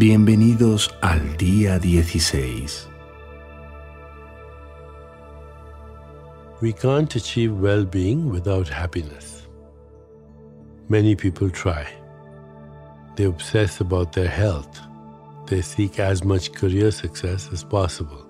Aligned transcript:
Bienvenidos 0.00 0.88
al 1.02 1.36
día 1.36 1.78
16. 1.78 2.88
We 6.62 6.72
can't 6.72 7.14
achieve 7.14 7.52
well 7.52 7.84
being 7.84 8.30
without 8.30 8.66
happiness. 8.66 9.46
Many 10.88 11.14
people 11.16 11.50
try. 11.50 11.86
They 13.16 13.24
obsess 13.24 13.82
about 13.82 14.14
their 14.14 14.26
health. 14.26 14.80
They 15.48 15.60
seek 15.60 16.00
as 16.00 16.24
much 16.24 16.52
career 16.52 16.92
success 16.92 17.50
as 17.52 17.62
possible. 17.62 18.24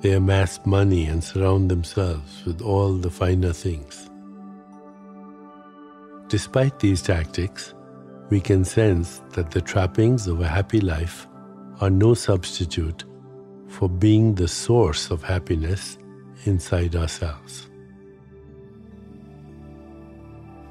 They 0.00 0.14
amass 0.14 0.58
money 0.66 1.04
and 1.06 1.22
surround 1.22 1.70
themselves 1.70 2.44
with 2.44 2.62
all 2.62 2.94
the 2.94 3.10
finer 3.10 3.52
things. 3.52 4.10
Despite 6.26 6.80
these 6.80 7.00
tactics, 7.00 7.74
we 8.30 8.40
can 8.40 8.64
sense 8.64 9.22
that 9.34 9.50
the 9.50 9.60
trappings 9.60 10.28
of 10.28 10.40
a 10.40 10.48
happy 10.48 10.80
life 10.80 11.26
are 11.80 11.90
no 11.90 12.14
substitute 12.14 13.04
for 13.68 13.88
being 13.88 14.34
the 14.34 14.48
source 14.48 15.10
of 15.10 15.22
happiness 15.22 15.98
inside 16.44 16.94
ourselves. 16.94 17.68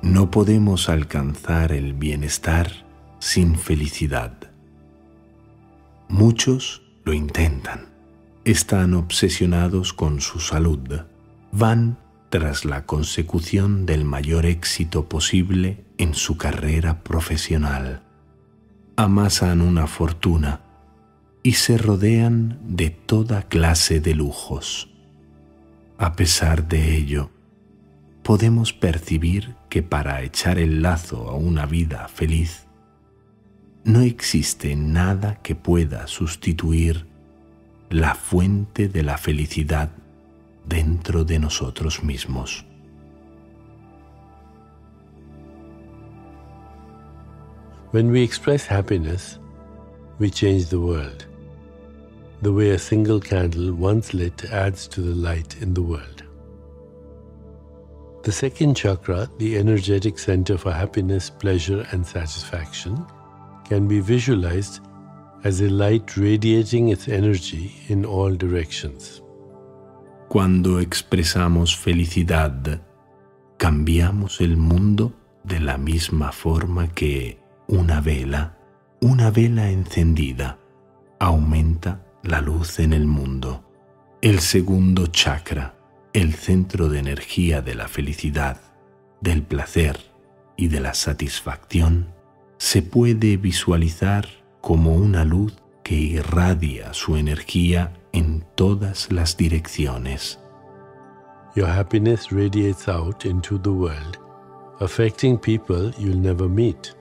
No 0.02 0.32
podemos 0.32 0.88
alcanzar 0.88 1.74
el 1.74 1.94
bienestar 1.94 2.72
sin 3.20 3.56
felicidad. 3.56 4.32
Muchos 6.08 6.82
lo 7.04 7.14
intentan. 7.14 7.90
Están 8.46 8.94
obsesionados 8.94 9.94
con 9.94 10.22
su 10.22 10.40
salud. 10.40 11.02
Van 11.52 11.98
tras 12.30 12.64
la 12.64 12.86
consecución 12.86 13.86
del 13.86 14.06
mayor 14.06 14.46
éxito 14.46 15.10
posible 15.10 15.84
en 15.98 16.14
su 16.14 16.38
carrera 16.38 17.04
profesional. 17.04 18.04
Amasan 18.96 19.62
una 19.62 19.88
fortuna 19.88 20.62
y 21.42 21.54
se 21.54 21.78
rodean 21.78 22.60
de 22.64 22.90
toda 22.90 23.44
clase 23.44 24.00
de 24.00 24.14
lujos. 24.14 24.90
A 25.98 26.14
pesar 26.14 26.68
de 26.68 26.96
ello, 26.96 27.32
podemos 28.24 28.74
percibir 28.74 29.56
que 29.70 29.82
para 29.82 30.22
echar 30.22 30.60
el 30.60 30.82
lazo 30.82 31.30
a 31.30 31.36
una 31.36 31.66
vida 31.66 32.08
feliz, 32.08 32.68
no 33.84 34.02
existe 34.02 34.76
nada 34.76 35.40
que 35.42 35.56
pueda 35.56 36.06
sustituir 36.08 37.08
la 37.90 38.14
fuente 38.14 38.88
de 38.88 39.02
la 39.02 39.18
felicidad 39.18 39.90
dentro 40.68 41.24
de 41.24 41.40
nosotros 41.40 42.04
mismos. 42.04 42.64
When 47.92 48.12
we 48.12 48.22
express 48.22 48.68
happiness, 48.68 49.40
we 50.20 50.30
change 50.30 50.68
the 50.68 50.80
world. 50.80 51.26
The 52.42 52.54
way 52.54 52.70
a 52.70 52.80
single 52.80 53.20
candle 53.20 53.74
once 53.74 54.14
lit 54.14 54.46
adds 54.46 54.88
to 54.90 55.02
the 55.02 55.16
light 55.16 55.60
in 55.62 55.74
the 55.74 55.82
world. 55.82 56.24
The 58.24 58.32
second 58.32 58.76
chakra, 58.76 59.30
the 59.40 59.58
energetic 59.58 60.20
center 60.20 60.58
for 60.58 60.72
happiness, 60.72 61.30
pleasure, 61.30 61.88
and 61.92 62.06
satisfaction, 62.06 63.06
can 63.66 63.88
be 63.88 64.02
visualized 64.02 64.82
as 65.44 65.62
a 65.62 65.70
light 65.70 66.16
radiating 66.16 66.90
its 66.90 67.08
energy 67.08 67.74
in 67.88 68.06
all 68.06 68.36
directions. 68.36 69.22
Cuando 70.30 70.80
expresamos 70.80 71.76
felicidad, 71.76 72.84
cambiamos 73.58 74.42
el 74.42 74.58
mundo 74.58 75.16
de 75.44 75.60
la 75.60 75.80
misma 75.80 76.32
forma 76.32 76.88
que 76.90 77.40
una 77.66 78.00
vela, 78.00 78.56
una 79.02 79.32
vela 79.32 79.72
encendida, 79.72 80.60
aumenta 81.20 82.06
la 82.22 82.42
luz 82.42 82.78
en 82.78 82.94
el 82.94 83.08
mundo. 83.08 83.68
El 84.22 84.40
segundo 84.40 85.08
chakra, 85.08 85.74
el 86.14 86.36
centro 86.36 86.90
de 86.90 87.00
energía 87.00 87.64
de 87.64 87.74
la 87.74 87.88
felicidad, 87.88 88.62
del 89.22 89.42
placer 89.42 89.98
y 90.56 90.68
de 90.68 90.80
la 90.80 90.94
satisfacción, 90.94 92.14
se 92.60 92.84
puede 92.84 93.38
visualizar 93.38 94.28
como 94.62 94.94
una 94.94 95.26
luz 95.26 95.56
que 95.84 95.96
irradia 95.96 96.94
su 96.94 97.18
energía 97.18 97.99
en 98.14 98.46
todas 98.56 99.12
las 99.12 99.36
direcciones. 99.36 100.38
Your 101.56 101.68
happiness 101.68 102.32
radiates 102.32 102.88
out 102.88 103.26
into 103.26 103.58
the 103.58 103.72
world, 103.72 104.18
affecting 104.80 105.38
people 105.38 105.92
you'll 105.98 106.18
never 106.18 106.48
meet. 106.48 106.94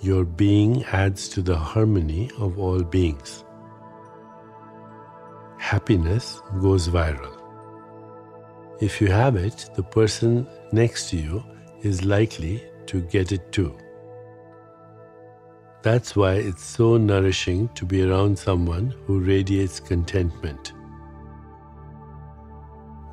Your 0.00 0.24
being 0.24 0.84
adds 0.84 1.28
to 1.30 1.42
the 1.42 1.56
harmony 1.56 2.30
of 2.38 2.58
all 2.58 2.82
beings. 2.82 3.44
Happiness 5.58 6.40
goes 6.60 6.88
viral. 6.88 7.34
If 8.80 9.00
you 9.00 9.08
have 9.08 9.36
it, 9.36 9.68
the 9.74 9.82
person 9.82 10.46
next 10.72 11.10
to 11.10 11.16
you 11.16 11.44
is 11.82 12.04
likely 12.04 12.62
to 12.86 13.00
get 13.00 13.32
it 13.32 13.50
too. 13.50 13.76
That's 15.82 16.16
why 16.16 16.34
it's 16.34 16.64
so 16.64 16.96
nourishing 16.96 17.68
to 17.76 17.84
be 17.84 18.02
around 18.02 18.36
someone 18.36 18.94
who 19.06 19.20
radiates 19.20 19.78
contentment. 19.78 20.72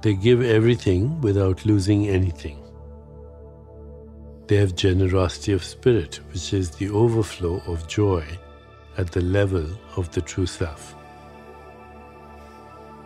They 0.01 0.15
give 0.15 0.41
everything 0.41 1.21
without 1.21 1.65
losing 1.65 2.07
anything. 2.07 2.57
They 4.47 4.57
have 4.57 4.75
generosity 4.75 5.53
of 5.53 5.63
spirit, 5.63 6.19
which 6.31 6.53
is 6.53 6.71
the 6.71 6.89
overflow 6.89 7.61
of 7.67 7.87
joy 7.87 8.23
at 8.97 9.11
the 9.11 9.21
level 9.21 9.65
of 9.95 10.11
the 10.11 10.21
true 10.21 10.47
self. 10.47 10.95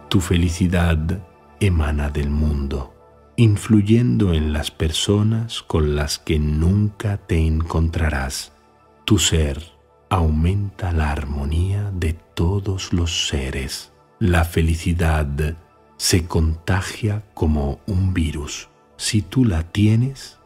Tu 0.09 0.19
felicidad 0.19 1.21
emana 1.59 2.09
del 2.09 2.29
mundo, 2.29 2.93
influyendo 3.35 4.33
en 4.33 4.53
las 4.53 4.71
personas 4.71 5.61
con 5.61 5.95
las 5.95 6.17
que 6.17 6.39
nunca 6.39 7.17
te 7.17 7.45
encontrarás. 7.45 8.51
Tu 9.09 9.17
ser 9.17 9.59
aumenta 10.11 10.91
la 10.91 11.11
armonía 11.11 11.89
de 11.91 12.13
todos 12.13 12.93
los 12.93 13.27
seres. 13.27 13.91
La 14.19 14.45
felicidad 14.45 15.25
se 15.97 16.27
contagia 16.27 17.23
como 17.33 17.79
un 17.87 18.13
virus. 18.13 18.69
Si 18.97 19.23
tú 19.23 19.45
la 19.45 19.63
tienes, 19.63 20.37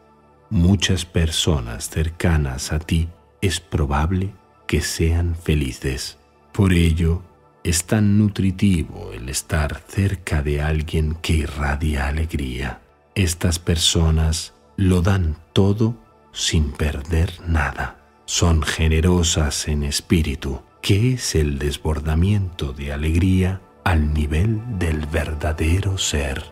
muchas 0.49 1.03
personas 1.03 1.89
cercanas 1.89 2.71
a 2.71 2.79
ti 2.79 3.09
es 3.41 3.59
probable 3.59 4.33
que 4.65 4.79
sean 4.79 5.35
felices. 5.35 6.17
Por 6.53 6.71
ello, 6.71 7.21
es 7.65 7.83
tan 7.83 8.17
nutritivo 8.17 9.11
el 9.11 9.27
estar 9.27 9.81
cerca 9.89 10.41
de 10.41 10.61
alguien 10.61 11.15
que 11.15 11.33
irradia 11.33 12.07
alegría. 12.07 12.79
Estas 13.13 13.59
personas 13.59 14.53
lo 14.77 15.01
dan 15.01 15.35
todo 15.51 15.97
sin 16.31 16.71
perder 16.71 17.33
nada 17.45 17.97
son 18.33 18.63
generosas 18.63 19.67
en 19.67 19.83
espíritu, 19.83 20.59
que 20.81 21.13
es 21.13 21.35
el 21.35 21.59
desbordamiento 21.59 22.73
de 22.73 22.91
alegría 22.91 23.61
al 23.83 24.11
nivel 24.11 24.59
del 24.79 25.05
verdadero 25.05 25.99
ser. 25.99 26.43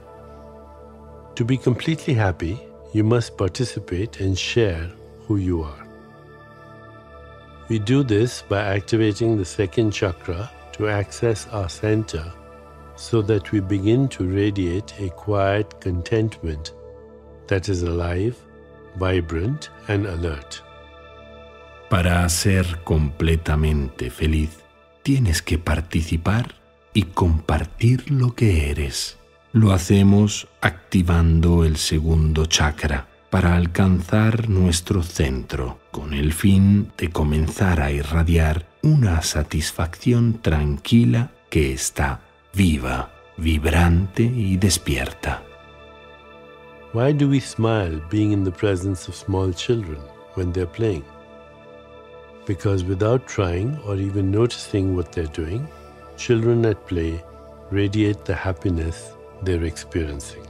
To 1.33 1.43
be 1.43 1.57
completely 1.57 2.13
happy, 2.13 2.61
you 2.93 3.03
must 3.03 3.35
participate 3.35 4.23
and 4.23 4.37
share 4.37 4.91
who 5.27 5.39
you 5.39 5.63
are. 5.63 5.83
We 7.67 7.79
do 7.79 8.03
this 8.03 8.43
by 8.47 8.77
activating 8.77 9.35
the 9.35 9.45
second 9.45 9.91
chakra 9.91 10.51
to 10.73 10.87
access 10.87 11.47
our 11.47 11.67
center 11.67 12.31
so 12.95 13.23
that 13.23 13.51
we 13.51 13.59
begin 13.59 14.07
to 14.09 14.23
radiate 14.23 14.93
a 14.99 15.09
quiet 15.09 15.81
contentment 15.81 16.73
that 17.47 17.69
is 17.69 17.81
alive, 17.81 18.37
vibrant, 18.99 19.71
and 19.87 20.05
alert. 20.05 20.61
Para 21.91 22.27
ser 22.29 22.85
completamente 22.85 24.11
feliz, 24.11 24.59
tienes 25.03 25.41
que 25.41 25.57
participar 25.57 26.55
y 26.93 27.03
compartir 27.03 28.09
lo 28.09 28.33
que 28.33 28.71
eres. 28.71 29.17
Lo 29.51 29.73
hacemos 29.73 30.47
activando 30.61 31.65
el 31.65 31.75
segundo 31.75 32.45
chakra 32.45 33.09
para 33.29 33.57
alcanzar 33.57 34.47
nuestro 34.47 35.03
centro, 35.03 35.79
con 35.91 36.13
el 36.13 36.31
fin 36.31 36.93
de 36.97 37.09
comenzar 37.09 37.81
a 37.81 37.91
irradiar 37.91 38.65
una 38.81 39.21
satisfacción 39.21 40.41
tranquila 40.41 41.31
que 41.49 41.73
está 41.73 42.21
viva, 42.53 43.11
vibrante 43.35 44.23
y 44.23 44.55
despierta. 44.55 45.43
Why 46.93 47.11
do 47.11 47.27
we 47.27 47.41
smile 47.41 48.01
being 48.09 48.31
in 48.31 48.45
the 48.45 48.51
presence 48.51 49.09
of 49.09 49.15
small 49.15 49.53
children 49.53 49.99
when 50.35 50.53
they're 50.53 50.65
playing? 50.71 51.03
Because 52.45 52.83
without 52.83 53.27
trying 53.27 53.77
or 53.85 53.95
even 53.95 54.31
noticing 54.31 54.95
what 54.95 55.11
they're 55.11 55.25
doing, 55.27 55.67
children 56.17 56.65
at 56.65 56.85
play 56.87 57.23
radiate 57.71 58.25
the 58.25 58.35
happiness 58.35 59.13
they're 59.43 59.65
experiencing. 59.65 60.45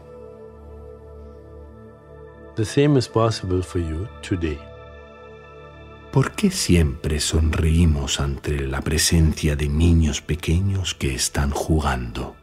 The 2.55 2.65
same 2.65 2.97
is 2.97 3.07
possible 3.07 3.61
for 3.61 3.79
you 3.79 4.07
today. 4.21 4.59
¿Por 6.11 6.31
qué 6.33 6.51
siempre 6.51 7.21
sonreímos 7.21 8.19
ante 8.19 8.67
la 8.67 8.81
presencia 8.81 9.55
de 9.55 9.69
niños 9.69 10.21
pequeños 10.21 10.93
que 10.93 11.15
están 11.15 11.51
jugando? 11.51 12.35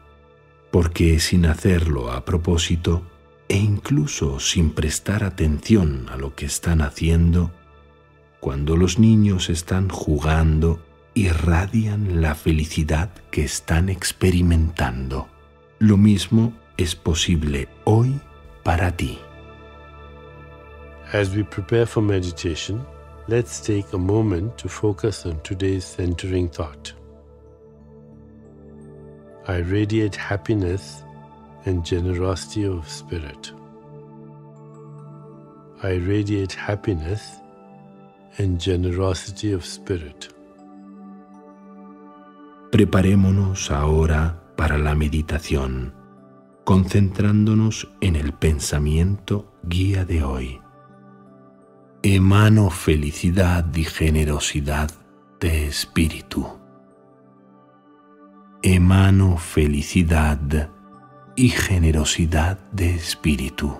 Porque 0.71 1.19
sin 1.19 1.45
hacerlo 1.45 2.11
a 2.11 2.25
propósito, 2.25 3.03
e 3.47 3.57
incluso 3.57 4.39
sin 4.39 4.71
prestar 4.71 5.23
atención 5.23 6.07
a 6.09 6.17
lo 6.17 6.33
que 6.33 6.47
están 6.47 6.81
haciendo, 6.81 7.51
cuando 8.39 8.77
los 8.77 8.99
niños 8.99 9.49
están 9.49 9.89
jugando, 9.89 10.79
irradian 11.13 12.21
la 12.21 12.35
felicidad 12.35 13.09
que 13.31 13.43
están 13.43 13.89
experimentando. 13.89 15.27
Lo 15.79 15.97
mismo 15.97 16.53
es 16.77 16.95
posible 16.95 17.67
hoy 17.83 18.19
para 18.63 18.95
ti. 18.95 19.19
As 21.11 21.35
we 21.35 21.43
prepare 21.43 21.85
for 21.85 22.03
meditation, 22.03 22.85
let's 23.27 23.59
take 23.61 23.87
a 23.93 23.97
moment 23.97 24.55
to 24.57 24.69
focus 24.69 25.25
on 25.25 25.41
today's 25.41 25.83
centering 25.83 26.49
thought. 26.49 26.93
I 29.47 29.57
radiate 29.57 30.15
happiness 30.15 31.03
and 31.65 31.83
generosity 31.83 32.65
of 32.65 32.87
spirit. 32.87 33.51
I 35.81 35.93
radiate 35.93 36.53
happiness 36.53 37.38
and 38.37 38.59
generosity 38.59 39.53
of 39.53 39.63
spirit. 39.63 40.33
Preparémonos 42.71 43.71
ahora 43.71 44.43
para 44.55 44.77
la 44.77 44.93
meditación, 44.93 45.93
concentrándonos 46.63 47.89
en 47.99 48.15
el 48.15 48.33
pensamiento 48.33 49.51
guía 49.63 50.05
de 50.05 50.23
hoy. 50.23 50.61
Emano 52.03 52.69
felicidad 52.69 53.65
y 53.75 53.83
generosidad 53.83 54.91
de 55.39 55.67
espíritu. 55.67 56.47
Emano 58.61 59.37
felicidad 59.37 60.69
y 61.35 61.49
generosidad 61.49 62.59
de 62.71 62.95
espíritu. 62.95 63.77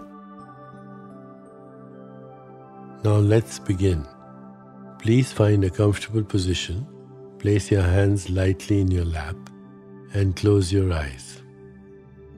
Now 3.04 3.20
let's 3.20 3.62
begin. 3.66 4.19
Please 5.00 5.32
find 5.32 5.64
a 5.64 5.70
comfortable 5.70 6.24
position. 6.24 6.86
Place 7.40 7.72
your 7.72 7.84
hands 7.84 8.30
lightly 8.30 8.82
in 8.82 8.92
your 8.92 9.06
lap 9.06 9.38
and 10.14 10.36
close 10.36 10.74
your 10.74 10.92
eyes. 10.92 11.42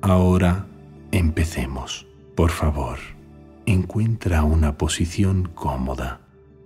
Ahora 0.03 0.67
empecemos. 1.11 2.05
Por 2.35 2.51
favor, 2.51 2.97
encuentra 3.65 4.43
una 4.43 4.77
posición 4.77 5.49
cómoda, 5.55 6.21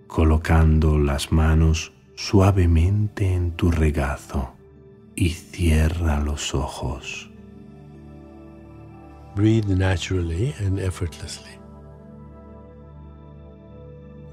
colocando 0.08 1.00
las 1.00 1.32
manos 1.32 1.94
suavemente 2.16 3.34
en 3.34 3.52
tu 3.52 3.72
regazo 3.72 4.54
y 5.16 5.30
cierra 5.30 6.20
los 6.20 6.54
ojos. 6.54 7.30
Breathe 9.36 9.70
naturally 9.70 10.54
and 10.60 10.78
effortlessly. 10.80 11.65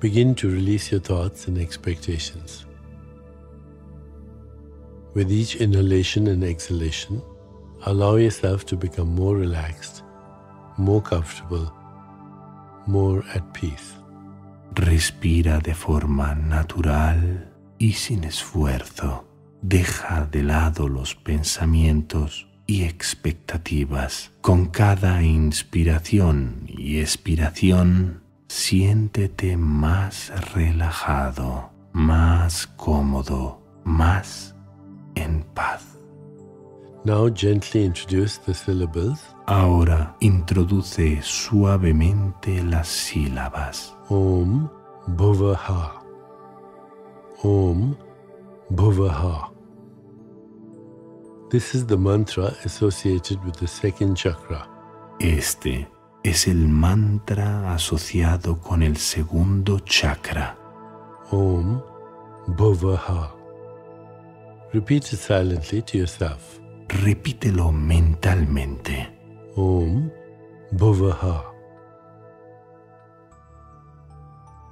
Begin 0.03 0.35
to 0.35 0.49
release 0.49 0.91
your 0.91 1.01
thoughts 1.01 1.47
and 1.47 1.57
expectations. 1.57 2.67
With 5.15 5.31
each 5.31 5.55
inhalation 5.55 6.27
and 6.27 6.43
exhalation, 6.43 7.23
allow 7.87 8.17
yourself 8.17 8.67
to 8.67 8.77
become 8.77 9.15
more 9.15 9.37
relaxed, 9.37 10.03
more 10.77 11.01
comfortable, 11.01 11.73
more 12.89 13.23
at 13.33 13.55
peace. 13.55 13.95
Respira 14.75 15.61
de 15.61 15.73
forma 15.73 16.35
natural 16.35 17.49
y 17.79 17.93
sin 17.93 18.25
esfuerzo. 18.25 19.25
Deja 19.63 20.27
de 20.27 20.43
lado 20.43 20.89
los 20.89 21.15
pensamientos 21.15 22.49
y 22.67 22.83
expectativas. 22.83 24.33
Con 24.41 24.67
cada 24.67 25.23
inspiración 25.23 26.65
y 26.67 26.99
expiración, 26.99 28.22
siéntete 28.53 29.57
más 29.57 30.31
relajado, 30.55 31.71
más 31.93 32.67
cómodo, 32.77 33.59
más 33.83 34.55
en 35.15 35.43
paz. 35.55 35.99
Now 37.05 37.31
gently 37.31 37.83
introduce 37.83 38.37
the 38.45 38.53
syllables. 38.53 39.21
Ahora 39.47 40.15
introduce 40.21 41.23
suavemente 41.23 42.63
las 42.63 42.89
sílabas. 42.89 43.95
Om 44.11 44.69
Bhuvaha. 45.07 46.03
Om 47.43 47.97
Bhuvaha. 48.71 49.51
This 51.49 51.75
is 51.75 51.87
the 51.87 51.97
mantra 51.97 52.55
associated 52.67 53.43
with 53.47 53.57
the 53.57 53.67
second 53.67 54.15
chakra. 54.15 54.69
Este 55.21 55.89
es 56.25 56.47
el 56.47 56.69
mantra 56.69 57.75
asociado 57.75 58.61
con 58.61 58.83
el 58.83 58.97
segundo 58.97 59.81
chakra. 59.81 60.57
Om 61.31 61.83
Bhuvaha. 62.47 63.33
Repeat 64.73 65.13
it 65.13 65.19
silently 65.19 65.83
to 65.83 65.99
yourself. 65.99 66.61
Repítelo 66.89 67.73
mentalmente. 67.73 69.09
Om 69.57 70.11
Bhuvaha. 70.73 71.45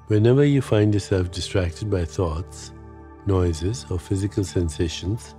Whenever 0.08 0.44
you 0.44 0.60
find 0.62 0.94
yourself 0.94 1.30
distracted 1.30 1.90
by 1.90 2.04
thoughts, 2.04 2.72
noises, 3.26 3.86
or 3.90 3.98
physical 3.98 4.44
sensations, 4.44 5.34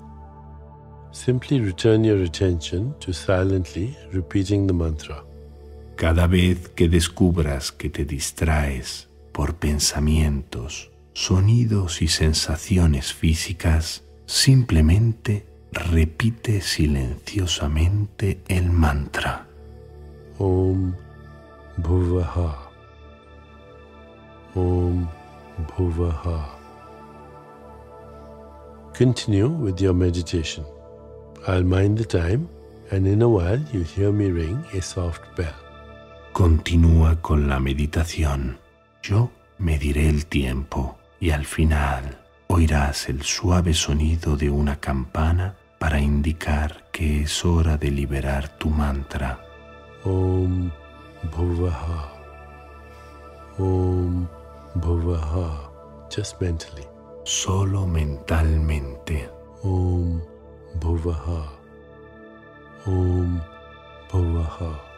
simply 1.11 1.59
return 1.59 2.03
your 2.03 2.23
attention 2.23 2.93
to 2.99 3.13
silently 3.13 3.97
repeating 4.13 4.67
the 4.67 4.73
mantra. 4.73 5.23
Cada 6.01 6.25
vez 6.25 6.69
que 6.69 6.89
descubras 6.89 7.71
que 7.71 7.87
te 7.87 8.05
distraes 8.05 9.07
por 9.31 9.57
pensamientos, 9.57 10.89
sonidos 11.13 12.01
y 12.01 12.07
sensaciones 12.07 13.13
físicas, 13.13 14.03
simplemente 14.25 15.45
repite 15.71 16.61
silenciosamente 16.61 18.41
el 18.47 18.71
mantra. 18.71 19.45
Om 20.39 20.95
Bhuvaha. 21.77 22.71
Om 24.55 25.07
Bhuvaha. 25.77 26.57
Continue 28.97 29.49
with 29.49 29.79
your 29.79 29.93
meditation. 29.93 30.65
I'll 31.47 31.63
mind 31.63 31.99
the 31.99 32.05
time, 32.05 32.49
and 32.89 33.05
in 33.05 33.21
a 33.21 33.29
while 33.29 33.63
you'll 33.71 33.83
hear 33.83 34.11
me 34.11 34.31
ring 34.31 34.65
a 34.73 34.81
soft 34.81 35.21
bell. 35.37 35.70
Continúa 36.33 37.21
con 37.21 37.49
la 37.49 37.59
meditación. 37.59 38.57
Yo 39.03 39.31
mediré 39.57 40.07
el 40.07 40.25
tiempo 40.27 40.97
y 41.19 41.31
al 41.31 41.45
final 41.45 42.19
oirás 42.47 43.09
el 43.09 43.21
suave 43.21 43.73
sonido 43.73 44.37
de 44.37 44.49
una 44.49 44.77
campana 44.77 45.55
para 45.77 45.99
indicar 45.99 46.89
que 46.93 47.23
es 47.23 47.43
hora 47.43 47.75
de 47.75 47.91
liberar 47.91 48.47
tu 48.57 48.69
mantra. 48.69 49.41
Om 50.05 50.71
Bhuvaha. 51.35 52.13
Om 53.57 54.25
Bhuvaha. 54.75 55.69
Just 56.15 56.39
mentally. 56.39 56.87
Solo 57.25 57.85
mentalmente. 57.85 59.29
Om 59.63 60.21
Bhuvaha. 60.79 61.51
Om 62.85 63.41
Bhuvaha. 64.09 64.90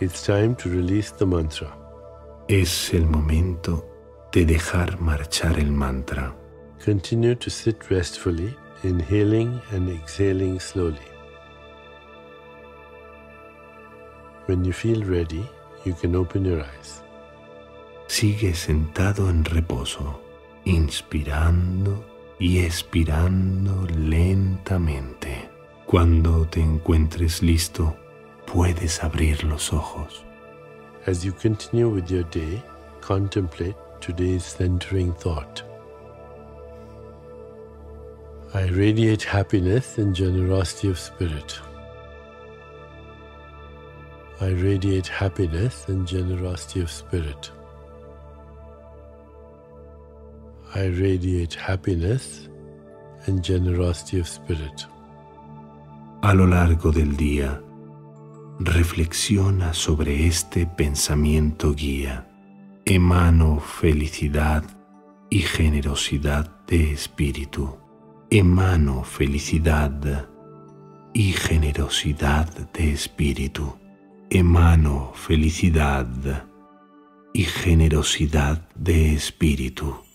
It's 0.00 0.22
time 0.22 0.54
to 0.56 0.68
release 0.68 1.10
the 1.10 1.26
mantra. 1.26 1.76
Es 2.46 2.94
el 2.94 3.04
momento 3.04 3.84
de 4.30 4.46
dejar 4.46 5.00
marchar 5.00 5.58
el 5.58 5.72
mantra. 5.72 6.36
Continue 6.84 7.34
to 7.34 7.50
sit 7.50 7.90
restfully, 7.90 8.56
inhaling 8.84 9.60
and 9.72 9.90
exhaling 9.90 10.60
slowly. 10.60 11.08
When 14.46 14.64
you 14.64 14.72
feel 14.72 15.02
ready, 15.02 15.44
you 15.84 15.94
can 15.94 16.14
open 16.14 16.44
your 16.44 16.60
eyes. 16.60 17.02
Sigue 18.06 18.54
sentado 18.54 19.28
en 19.28 19.44
reposo, 19.44 20.22
inspirando 20.64 22.04
y 22.38 22.60
expirando 22.60 23.84
lentamente. 23.96 25.50
Cuando 25.86 26.46
te 26.46 26.60
encuentres 26.60 27.42
listo, 27.42 27.96
puedes 28.48 29.04
abrir 29.04 29.44
los 29.44 29.72
ojos. 29.72 30.24
As 31.06 31.24
you 31.24 31.32
continue 31.32 31.88
with 31.88 32.10
your 32.10 32.24
day, 32.24 32.62
contemplate 33.02 33.76
today's 34.00 34.44
centering 34.44 35.12
thought. 35.12 35.62
I 38.54 38.64
radiate 38.68 39.22
happiness 39.22 39.98
and 39.98 40.14
generosity 40.14 40.88
of 40.88 40.98
spirit. 40.98 41.60
I 44.40 44.48
radiate 44.48 45.08
happiness 45.08 45.86
and 45.88 46.06
generosity 46.06 46.80
of 46.80 46.90
spirit. 46.90 47.50
I 50.74 50.86
radiate 50.86 51.54
happiness 51.54 52.48
and 53.26 53.42
generosity 53.44 54.20
of 54.20 54.28
spirit. 54.28 54.86
A 56.22 56.34
lo 56.34 56.46
largo 56.46 56.90
del 56.90 57.16
día, 57.16 57.62
reflexiona 58.58 59.72
sobre 59.72 60.26
este 60.26 60.66
pensamiento 60.66 61.74
guía. 61.74 62.28
Emano 62.84 63.60
felicidad 63.60 64.64
y 65.30 65.40
generosidad 65.40 66.50
de 66.66 66.92
espíritu. 66.92 67.76
Emano 68.30 69.04
felicidad 69.04 70.28
y 71.14 71.32
generosidad 71.32 72.48
de 72.72 72.92
espíritu. 72.92 73.76
Emano 74.30 75.12
felicidad 75.14 76.08
y 77.32 77.44
generosidad 77.44 78.68
de 78.74 79.14
espíritu. 79.14 80.07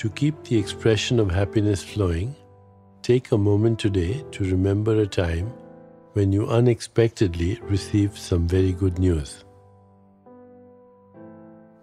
To 0.00 0.08
keep 0.08 0.44
the 0.44 0.56
expression 0.56 1.20
of 1.20 1.30
happiness 1.30 1.84
flowing, 1.84 2.34
take 3.02 3.32
a 3.32 3.36
moment 3.36 3.78
today 3.78 4.24
to 4.30 4.44
remember 4.44 4.98
a 4.98 5.06
time 5.06 5.52
when 6.14 6.32
you 6.32 6.46
unexpectedly 6.46 7.60
received 7.64 8.16
some 8.16 8.48
very 8.48 8.72
good 8.72 8.98
news. 8.98 9.44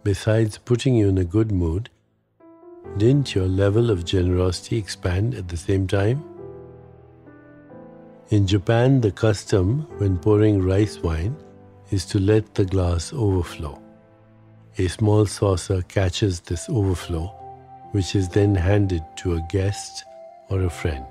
Besides 0.04 0.58
putting 0.58 0.96
you 0.96 1.10
in 1.10 1.20
a 1.20 1.24
good 1.24 1.52
mood, 1.52 1.92
didn't 2.98 3.36
your 3.36 3.46
level 3.46 3.92
of 3.92 4.04
generosity 4.04 4.80
expand 4.80 5.36
at 5.36 5.48
the 5.48 5.58
same 5.58 5.86
time? 5.86 6.24
In 8.32 8.48
Japan, 8.48 9.00
the 9.00 9.12
custom 9.12 9.82
when 10.00 10.18
pouring 10.18 10.64
rice 10.64 10.98
wine 11.04 11.36
is 11.92 12.04
to 12.06 12.20
let 12.20 12.56
the 12.56 12.66
glass 12.66 13.14
overflow. 13.14 13.80
A 14.80 14.88
small 14.88 15.28
saucer 15.28 15.84
catches 15.84 16.40
this 16.40 16.68
overflow 16.68 17.32
which 17.92 18.16
is 18.16 18.30
then 18.30 18.56
handed 18.56 19.04
to 19.16 19.36
a 19.36 19.42
guest 19.50 20.06
or 20.50 20.64
a 20.64 20.70
friend. 20.70 21.06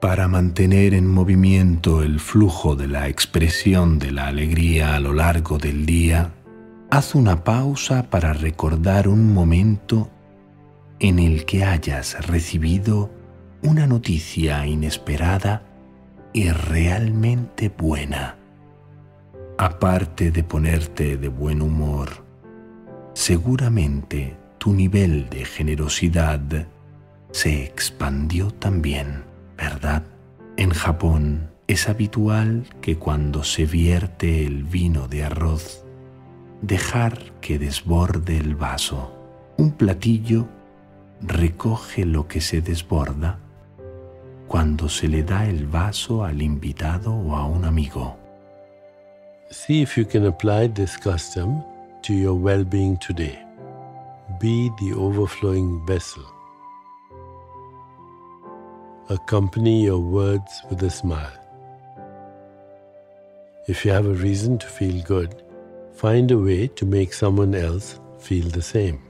Para 0.00 0.28
mantener 0.28 0.94
en 0.94 1.08
movimiento 1.08 2.02
el 2.04 2.20
flujo 2.20 2.76
de 2.76 2.86
la 2.86 3.08
expresión 3.08 3.98
de 3.98 4.12
la 4.12 4.28
alegría 4.28 4.94
a 4.94 5.00
lo 5.00 5.12
largo 5.12 5.58
del 5.58 5.86
día, 5.86 6.30
haz 6.90 7.16
una 7.16 7.42
pausa 7.42 8.04
para 8.04 8.32
recordar 8.32 9.08
un 9.08 9.34
momento 9.34 10.08
en 11.00 11.18
el 11.18 11.44
que 11.44 11.64
hayas 11.64 12.26
recibido 12.26 13.10
una 13.62 13.88
noticia 13.88 14.64
inesperada 14.66 15.62
y 16.32 16.50
realmente 16.50 17.68
buena. 17.68 18.36
Aparte 19.58 20.30
de 20.30 20.44
ponerte 20.44 21.16
de 21.16 21.28
buen 21.28 21.60
humor, 21.60 22.24
seguramente 23.14 24.36
tu 24.58 24.72
nivel 24.72 25.28
de 25.30 25.44
generosidad 25.44 26.40
se 27.30 27.64
expandió 27.64 28.50
también, 28.50 29.24
¿verdad? 29.56 30.02
En 30.56 30.70
Japón 30.70 31.50
es 31.66 31.88
habitual 31.88 32.64
que 32.80 32.96
cuando 32.96 33.44
se 33.44 33.66
vierte 33.66 34.44
el 34.44 34.64
vino 34.64 35.06
de 35.06 35.24
arroz, 35.24 35.84
dejar 36.62 37.32
que 37.40 37.58
desborde 37.58 38.36
el 38.36 38.56
vaso. 38.56 39.14
Un 39.56 39.72
platillo 39.72 40.48
recoge 41.20 42.04
lo 42.04 42.26
que 42.26 42.40
se 42.40 42.60
desborda 42.60 43.38
cuando 44.48 44.88
se 44.88 45.08
le 45.08 45.22
da 45.22 45.46
el 45.46 45.66
vaso 45.66 46.24
al 46.24 46.40
invitado 46.40 47.14
o 47.14 47.36
a 47.36 47.46
un 47.46 47.64
amigo. 47.64 48.16
See 49.50 49.82
if 49.82 49.96
you 49.96 50.06
can 50.06 50.26
apply 50.26 50.68
this 50.68 50.96
custom 50.96 51.62
to 52.02 52.12
your 52.12 52.34
well-being 52.34 52.98
today. 52.98 53.47
Be 54.40 54.70
the 54.78 54.92
overflowing 54.94 55.84
vessel. 55.84 56.22
Accompany 59.08 59.82
your 59.82 59.98
words 59.98 60.62
with 60.70 60.80
a 60.84 60.90
smile. 60.90 61.32
If 63.66 63.84
you 63.84 63.90
have 63.90 64.06
a 64.06 64.14
reason 64.14 64.58
to 64.58 64.66
feel 64.68 65.02
good, 65.02 65.42
find 65.94 66.30
a 66.30 66.38
way 66.38 66.68
to 66.68 66.86
make 66.86 67.14
someone 67.14 67.56
else 67.56 67.98
feel 68.20 68.48
the 68.50 68.62
same. 68.62 69.00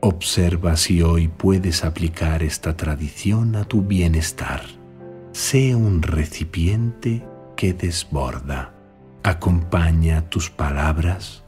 Observa 0.00 0.76
si 0.76 1.00
hoy 1.00 1.28
puedes 1.28 1.82
aplicar 1.82 2.42
esta 2.42 2.76
tradición 2.76 3.56
a 3.56 3.64
tu 3.64 3.80
bienestar. 3.80 4.60
Sé 5.32 5.74
un 5.74 6.02
recipiente 6.02 7.24
que 7.56 7.72
desborda. 7.72 8.74
Acompaña 9.22 10.28
tus 10.28 10.50
palabras 10.50 11.42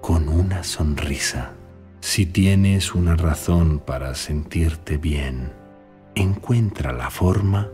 con 0.00 0.30
una 0.30 0.64
sonrisa. 0.64 1.57
Si 2.00 2.26
tienes 2.26 2.94
una 2.94 3.16
razón 3.16 3.80
para 3.80 4.14
sentirte 4.14 4.96
bien, 4.98 5.52
encuentra 6.14 6.92
la 6.92 7.10
forma 7.10 7.68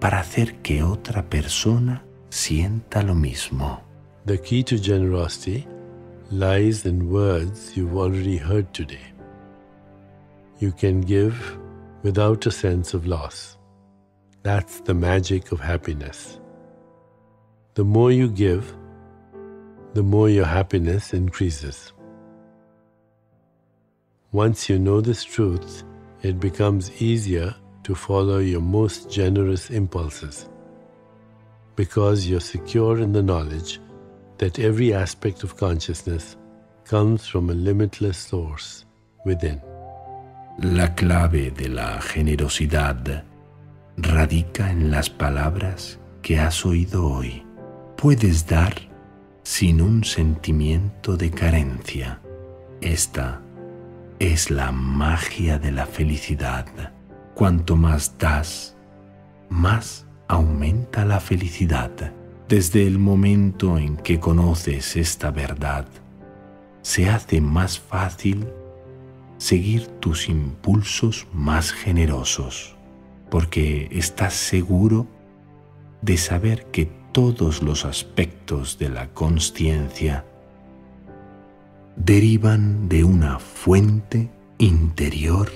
para 0.00 0.20
hacer 0.20 0.56
que 0.62 0.82
otra 0.82 1.28
persona 1.28 2.04
sienta 2.28 3.02
lo 3.02 3.14
mismo. 3.14 3.82
The 4.26 4.40
key 4.40 4.62
to 4.64 4.76
generosity 4.76 5.66
lies 6.30 6.86
in 6.86 7.10
words 7.10 7.76
you've 7.76 7.96
already 7.96 8.38
heard 8.38 8.72
today. 8.72 9.12
You 10.60 10.72
can 10.72 11.00
give 11.00 11.34
without 12.02 12.46
a 12.46 12.50
sense 12.50 12.94
of 12.94 13.06
loss. 13.06 13.58
That's 14.42 14.80
the 14.82 14.94
magic 14.94 15.52
of 15.52 15.60
happiness. 15.60 16.38
The 17.74 17.84
more 17.84 18.12
you 18.12 18.28
give, 18.28 18.72
the 19.94 20.02
more 20.02 20.28
your 20.28 20.46
happiness 20.46 21.12
increases. 21.12 21.92
Once 24.34 24.68
you 24.68 24.80
know 24.80 25.00
this 25.00 25.22
truth, 25.22 25.84
it 26.22 26.40
becomes 26.40 26.90
easier 27.00 27.54
to 27.84 27.94
follow 27.94 28.38
your 28.38 28.60
most 28.60 29.08
generous 29.08 29.70
impulses 29.70 30.48
because 31.76 32.26
you're 32.26 32.40
secure 32.40 32.98
in 32.98 33.12
the 33.12 33.22
knowledge 33.22 33.78
that 34.38 34.58
every 34.58 34.92
aspect 34.92 35.44
of 35.44 35.56
consciousness 35.56 36.36
comes 36.84 37.24
from 37.24 37.48
a 37.48 37.54
limitless 37.54 38.18
source 38.18 38.84
within. 39.24 39.62
La 40.58 40.88
clave 40.96 41.52
de 41.52 41.68
la 41.68 42.00
generosidad 42.00 43.22
radica 43.98 44.68
en 44.68 44.90
las 44.90 45.08
palabras 45.08 46.00
que 46.22 46.40
has 46.40 46.66
oído 46.66 47.06
hoy. 47.06 47.46
Puedes 47.96 48.48
dar 48.48 48.74
sin 49.44 49.80
un 49.80 50.02
sentimiento 50.02 51.16
de 51.16 51.30
carencia. 51.30 52.20
Esta 52.80 53.43
es 54.32 54.50
la 54.50 54.72
magia 54.72 55.58
de 55.58 55.70
la 55.70 55.84
felicidad. 55.84 56.66
Cuanto 57.34 57.76
más 57.76 58.16
das, 58.16 58.74
más 59.50 60.06
aumenta 60.28 61.04
la 61.04 61.20
felicidad. 61.20 61.90
Desde 62.48 62.86
el 62.86 62.98
momento 62.98 63.76
en 63.76 63.98
que 63.98 64.20
conoces 64.20 64.96
esta 64.96 65.30
verdad, 65.30 65.86
se 66.80 67.10
hace 67.10 67.42
más 67.42 67.78
fácil 67.78 68.46
seguir 69.36 69.88
tus 70.00 70.30
impulsos 70.30 71.26
más 71.34 71.72
generosos, 71.72 72.76
porque 73.30 73.88
estás 73.92 74.32
seguro 74.32 75.06
de 76.00 76.16
saber 76.16 76.64
que 76.66 76.86
todos 77.12 77.62
los 77.62 77.84
aspectos 77.84 78.78
de 78.78 78.88
la 78.88 79.08
consciencia 79.08 80.24
derivan 81.96 82.88
de 82.88 83.04
una 83.04 83.38
fuente 83.38 84.30
interior 84.58 85.50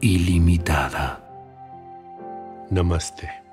ilimitada. 0.00 1.22
Namaste. 2.70 3.45